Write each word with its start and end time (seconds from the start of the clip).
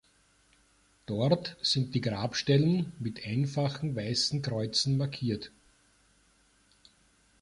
Dort 1.05 1.57
sind 1.61 1.93
die 1.93 2.01
Grabstellen 2.01 2.91
mit 2.97 3.23
einfachen 3.23 3.95
weißen 3.95 4.41
Kreuzen 4.41 4.97
markiert. 4.97 5.51